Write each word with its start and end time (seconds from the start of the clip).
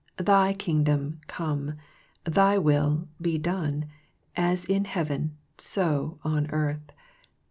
Thy 0.17 0.51
Kingdom 0.55 1.21
come. 1.27 1.75
Thy 2.23 2.57
will 2.57 3.07
be 3.21 3.37
done, 3.37 3.85
as 4.35 4.65
in 4.65 4.85
heaven, 4.85 5.37
so 5.59 6.17
on 6.23 6.49
earth.' 6.49 6.91